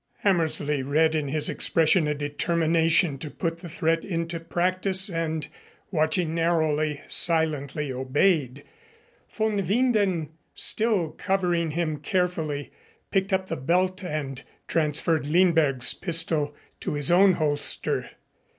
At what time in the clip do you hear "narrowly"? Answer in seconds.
6.33-7.01